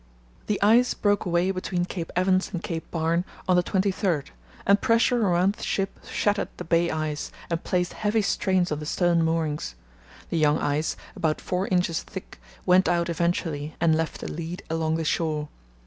[0.47, 4.29] The ice broke away between Cape Evans and Cape Barne on the 23rd,
[4.65, 8.87] and pressure around the ship shattered the bay ice and placed heavy strains on the
[8.87, 9.75] stern moorings.
[10.31, 14.95] The young ice, about four inches thick, went out eventually and left a lead along
[14.95, 15.49] the shore.